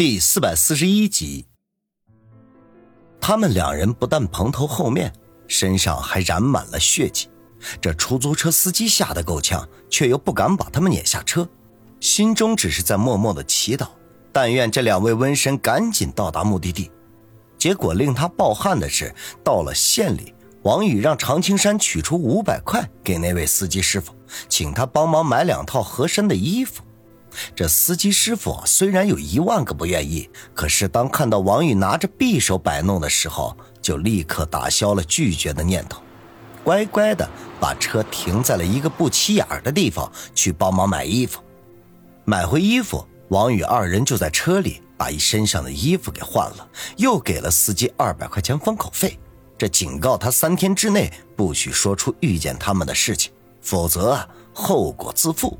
[0.00, 1.44] 第四百四十一集，
[3.20, 5.12] 他们两人不但蓬头垢面，
[5.46, 7.28] 身上还染满了血迹。
[7.82, 11.46] 这出租车司机吓得够呛，却又不敢把他们撵下车，
[12.00, 13.88] 心中只是在默默的祈祷，
[14.32, 16.90] 但愿这两位瘟神赶紧到达目的地。
[17.58, 19.14] 结果令他抱憾的是，
[19.44, 20.32] 到了县里，
[20.62, 24.14] 王宇让常青山取出五百块给那位司机师傅，
[24.48, 26.82] 请他帮忙买两套合身的衣服。
[27.54, 36.02] 这司机师傅虽然有一万个不愿意，可是当看到王宇拿着匕首摆弄的时候，就立刻打消了拒绝的念头，
[36.62, 37.28] 乖乖的
[37.60, 41.40] 把车停在了一个不起眼的地方，去帮忙买衣服。
[42.24, 49.18] 买回衣服，王宇二人就在车里把一身上的衣服给换了，又给了司机二百块钱封口费，
[49.56, 55.58] 这警告他三天之内不许说出遇见他们的事情，否则后果自负。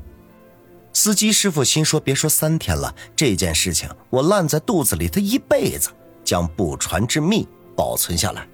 [0.93, 5.89] 司机师傅心说：“别说三天了，这件事情我烂在肚子里，他一辈子
[6.23, 8.47] 将不传之秘保存下来。”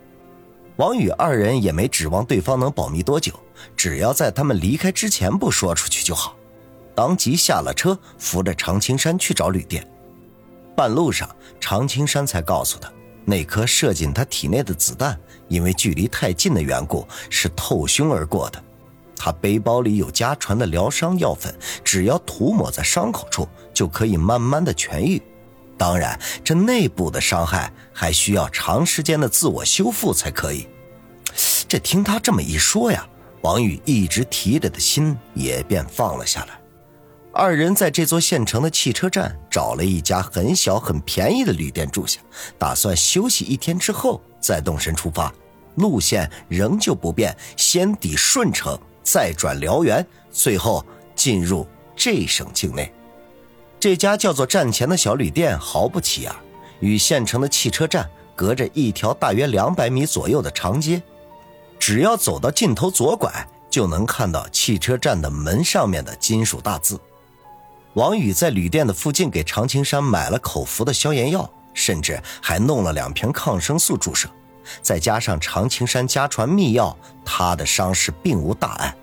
[0.77, 3.33] 王宇二人也没指望对方能保密多久，
[3.75, 6.35] 只要在他们离开之前不说出去就好。
[6.93, 9.87] 当即下了车，扶着常青山去找旅店。
[10.75, 11.27] 半路上，
[11.59, 12.91] 常青山才告诉他，
[13.25, 18.63] 那颗射进他体内的子弹，因为距离太近的缘故，是透胸而过的。
[19.17, 25.21] 他背包里有家传的疗伤药粉，只要涂抹在伤口处，就可以慢慢的痊愈。
[25.77, 30.67] 当然，这内部的伤害还需要长时间的自我修复才可以。
[31.67, 33.07] 这听他这么一说呀，
[33.41, 36.59] 王宇一直提着的心也便放了下来。
[37.31, 42.19] 二人在这座县城的汽车站找了一家很小很便宜的旅店住下，
[42.57, 45.31] 打算休息一天之后再动身出发。
[45.75, 48.75] 路线仍旧不变，先抵顺城。
[49.07, 52.93] 再转辽源，最后进入这省境内。
[53.79, 56.35] 这家叫做“站前”的小旅店毫不起眼，
[56.81, 61.01] 与县城的汽车站隔着一条大约两百米左右的长街。
[61.79, 63.31] 只要走到尽头左拐，
[63.69, 66.99] 就能看到汽车站的门上面的金属大字。
[67.93, 74.27] 王宇在旅店的附近给常青山买了口服的消炎药，甚至还弄了两瓶抗生素注射。
[74.81, 78.93] 再加上常青山家传秘药，他的伤势并无大碍，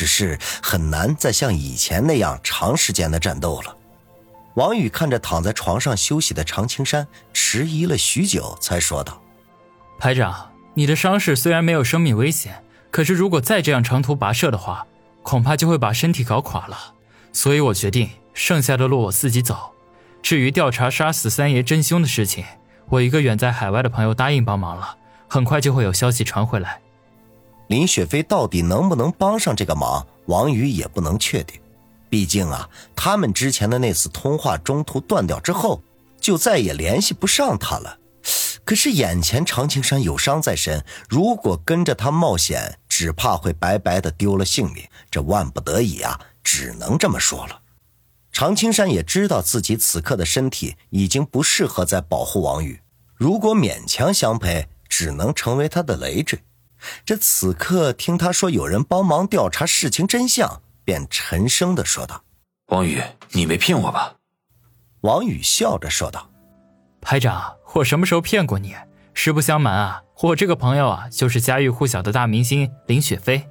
[0.00, 3.76] 只是很难再像以前那样长时间的战斗了。
[4.54, 9.20] 王宇看着躺在床上休息的常青山，迟疑了许久，才说道
[10.00, 14.86] ：“排长，你的伤势虽然没有生命危险，可是如果再这样长途跋涉的话，
[15.22, 16.94] 恐怕就会把身体搞垮了。
[17.30, 19.72] 所以我决定，剩下的路我自己走。
[20.22, 22.46] 至于调查杀死三爷真凶的事情，
[22.88, 24.96] 我一个远在海外的朋友答应帮忙了。”
[25.28, 26.80] 很快就会有消息传回来。
[27.70, 31.60] 林雪飞到底能不能帮上这个忙，王宇也不能确定。
[32.08, 35.80] 毕竟啊，他们之前的那次通话中途断掉之后，
[36.20, 37.96] 就再也联系不上他了。
[38.66, 44.84] 可是眼前常青山有伤在身，如果跟着他冒险，只怕会白白的丢了性命。
[45.08, 47.60] 这万不得已啊，只能这么说了。
[48.32, 52.80] 常青山也知道自己此刻的身体已经不适合再保护王宇，
[53.14, 54.66] 如果勉强相陪。
[54.92, 56.40] 只能成为他的累赘。
[57.04, 62.22] 这此刻听他说有人帮忙调查事情真相，便沉声的说道
[62.68, 63.02] ：“王宇，
[63.32, 64.14] 你没骗我吧？”
[65.02, 66.30] 王宇笑着说道
[67.00, 68.74] ：“排长，我什么时候骗过你？
[69.14, 73.48] 实不相瞒啊，我这个朋友啊，就是家喻户晓的大明星林雪飞，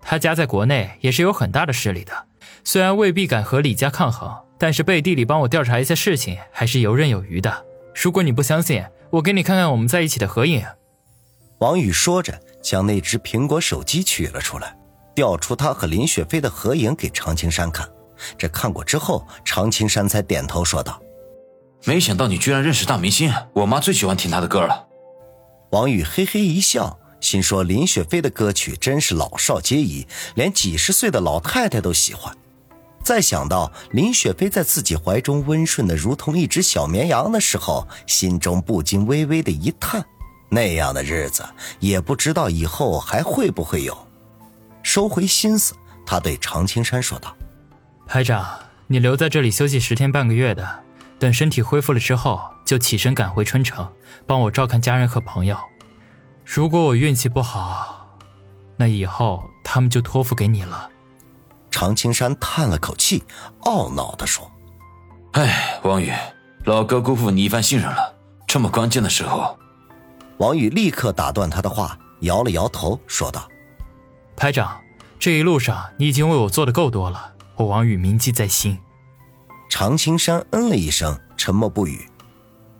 [0.00, 2.26] 他家在国内也是有很大的势力的。
[2.64, 7.64] 虽然未必敢和李家抗衡，但是背地里帮我调查一些事情，还是游刃有余的。
[7.94, 10.64] 如果你不相信，我给你看看我们在一起的合影。”
[11.60, 14.76] 王宇说着，将那只苹果手机取了出来，
[15.14, 17.88] 调出他和林雪飞的合影给常青山看。
[18.36, 21.00] 这看过之后，常青山才点头说道
[21.86, 24.84] ：“没想到你居然认识大明星，我妈最喜欢听他的歌了。”
[25.70, 30.04] 王宇嘿嘿一笑，心说林雪飞的歌曲真是老少皆宜，
[30.34, 32.36] 连几十岁的老太太都喜欢。
[33.04, 40.04] 再想到林雪飞在自己怀中温顺的如同一只小绵羊的时候，心中不禁微微的一叹。
[40.48, 41.44] 那样的日子
[41.80, 43.96] 也不知道以后还会不会有。
[44.82, 45.74] 收回心思，
[46.06, 47.36] 他对常青山说道
[48.06, 48.46] ：“排长，
[48.86, 50.84] 你留在这里休息十天半个月的，
[51.18, 53.90] 等身体恢复了之后，就起身赶回春城，
[54.26, 55.58] 帮我照看家人和朋友。
[56.44, 58.16] 如果我运气不好，
[58.76, 60.88] 那以后他们就托付给你了。”
[61.68, 63.24] 常青山叹了口气，
[63.62, 64.48] 懊恼地说
[65.32, 66.12] ：“哎，王宇，
[66.64, 68.14] 老哥辜负你一番信任了。
[68.46, 69.58] 这么关键的时候。”
[70.38, 73.48] 王宇立刻打断他的话，摇了摇头，说道
[74.36, 74.80] ：“排长，
[75.18, 78.78] 这一路上你已经为我做的够多了，我王宇铭记在心。”
[79.70, 82.08] 常青山嗯了一声，沉默不语。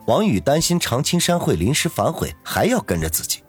[0.06, 3.42] 王宇担心常青山会临时反悔，还要跟着自己，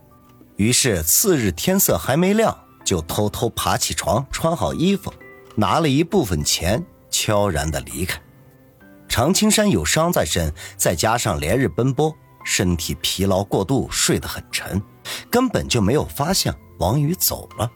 [0.56, 5.14] 于是次日天色还没亮，就偷偷爬起床，穿好衣服，
[5.56, 8.20] 拿了一部分钱，悄然的离开。
[9.08, 12.16] 常青山有伤在身，再加上连日奔波，
[12.48, 14.82] 身体疲劳过度，睡得很沉，
[15.30, 17.70] 根本就没有发现王宇走了。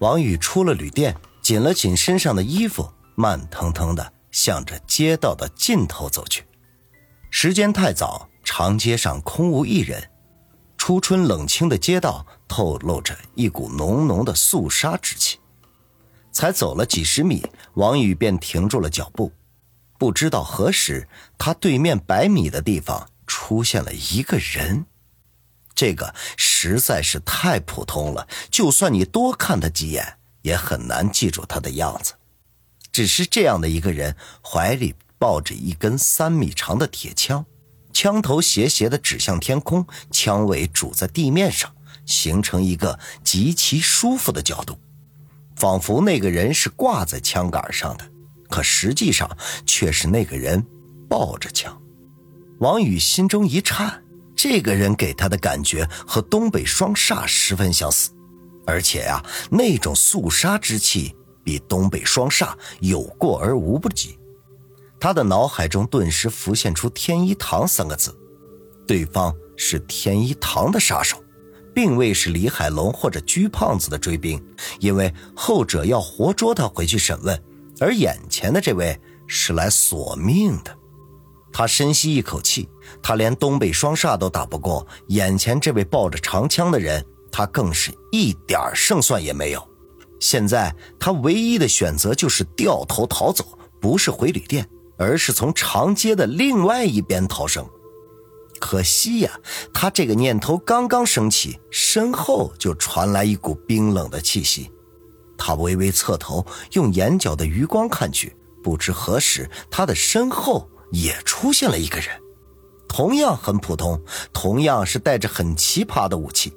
[0.00, 6.44] 王宇出了旅店，紧了紧身上的衣服，慢腾腾的向着街道的尽头走去。
[7.30, 10.10] 时间太早，长街上空无一人，
[10.76, 15.38] 初春冷清的街道透露着一股浓浓的肃杀之气。
[16.32, 17.44] 才走了几十米，
[17.74, 19.32] 王宇便停住了脚步。
[19.98, 23.06] 不知道何时，他对面百米的地方
[23.40, 24.84] 出现了一个人。
[25.74, 32.12] 这个实在是太普通了，就算你多看他几眼，也很难记住他的样子。
[32.92, 34.14] 只是这样的一个人，
[34.44, 37.46] 怀里抱着一根三米长的铁枪，
[37.94, 44.78] 枪头斜斜的指向天空，枪尾拄在地面上，形成一个极其舒服的角度，
[45.56, 48.10] 仿佛那个人是挂在枪杆上的。
[48.50, 49.34] 可实际上
[49.64, 50.66] 却是那个人
[51.08, 51.80] 抱着枪，
[52.60, 54.02] 王宇心中一颤，
[54.36, 58.10] 这个人给他的感觉和东北双煞十分相似，
[58.66, 64.18] 而且呀，那种肃杀之气比东北双煞有过而无不及。
[65.00, 68.14] 他的脑海中顿时浮现出“天一堂”三个字，
[68.86, 71.16] 对方是天一堂的杀手，
[71.74, 74.38] 并未是李海龙或者鞠胖子的追兵，
[74.80, 77.42] 因为后者要活捉他回去审问。
[77.80, 80.76] 而眼前的这位是来索命的，
[81.52, 82.68] 他深吸一口气，
[83.02, 89.68] 他连东北双煞都打不过，眼前这位抱着长枪的人，他更是一点胜算也没有。
[90.20, 94.68] 现在他唯一的选择就是掉头逃走，不是回旅店，
[94.98, 97.66] 而是从长街的另外一边逃生。
[98.60, 99.30] 可惜呀，
[99.72, 104.70] 他这个念头刚刚升起，身后就传来一股冰冷的气息。
[105.38, 112.08] 他微微侧头，用眼角的余光看去，不知何时，他的身后也出现了一个人，
[112.88, 114.00] 同样很普通，
[114.32, 116.52] 同样是带着很奇葩的武器，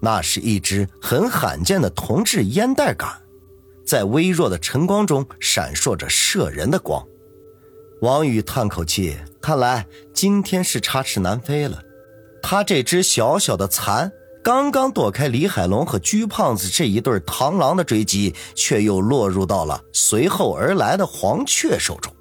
[0.00, 3.10] 那是一支很罕见的铜制烟袋杆，
[3.86, 7.04] 在微弱的晨光中闪烁着摄人的光。
[8.02, 11.82] 王宇叹口气，看来今天是插翅难飞了，
[12.42, 14.12] 他这只小小的蚕。
[14.44, 22.12] 刚刚躲开李海龙和鞠胖子这一对螳螂的追击，却又落入到了随后而来的黄雀手中。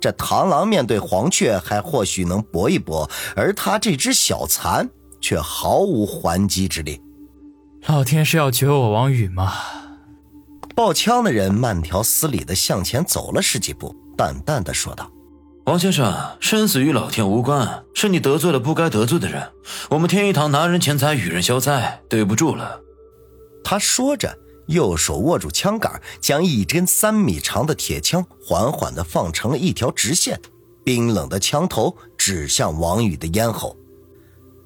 [0.00, 4.88] 这螳螂面对黄雀还或许能搏一搏，而他这只小蚕
[5.20, 7.00] 却毫无还击之力。
[7.86, 9.52] 老天是要绝我王宇吗？
[10.74, 15.10] 抱枪的人慢条斯理地向前走了十几步，淡淡的说道。
[15.66, 19.46] 王先生，生死与老天无关，是你得罪了不该得罪的人。
[19.90, 22.80] 我们天一堂拿人钱财与人消灾，对不住了。
[23.62, 24.34] 他说着，
[24.70, 30.40] 右手握住枪杆，将一根三米长的铁枪缓缓地放成了一条直线，
[30.84, 33.76] 冰冷的枪头指向王宇的咽喉。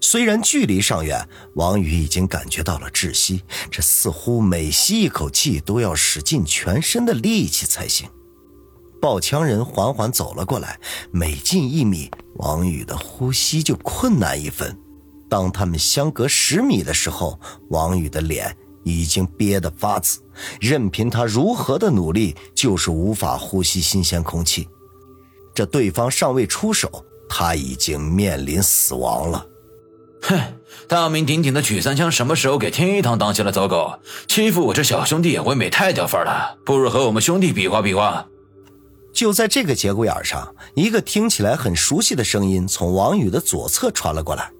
[0.01, 8.07] 虽然距离尚远，王宇已经感觉到了窒息，这似乎每吸一口气都要使尽全身的力气才行。
[9.01, 10.79] 抱枪人缓缓走了过来，
[11.11, 14.79] 每近一米，王宇的呼吸就困难一分。
[15.31, 17.41] 当他们相隔十米的时候，
[17.71, 20.21] 王宇的脸已经憋得发紫，
[20.61, 24.69] 任凭他如何的努力，就是无法呼吸新鲜空气。
[25.53, 29.47] 这对方尚未出手，他已经面临死亡了。
[30.23, 30.41] 哼，
[30.89, 33.93] 大名鼎鼎的曲三枪什么时候给天一堂当起了走狗？
[34.27, 36.57] 欺负我这小兄弟也，未免太掉份了。
[36.65, 38.27] 不如和我们兄弟比划比划。
[39.13, 44.51] 就在这个节骨眼上，一个听起来很熟悉的声音从王宇的左侧传了过来。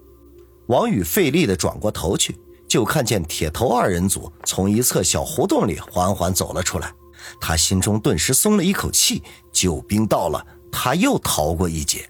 [0.67, 6.93] 王宇费力的转过头去，就看见铁头二人组从一侧小胡同里缓缓走了出来。
[7.39, 12.07] 他心中顿时松了一口气，救兵到了，他又逃过一劫。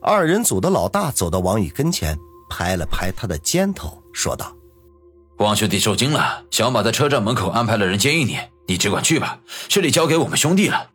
[0.00, 2.18] 二人组的老大走到王宇跟前，
[2.50, 4.54] 拍了拍他的肩头，说道
[5.38, 10.90] ：“王兄弟受惊了，小马在车站门口安排了人接应你，你只管去吧，这里交给我们兄弟了。”